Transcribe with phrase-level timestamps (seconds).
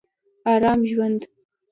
[0.51, 1.21] ارام ژوند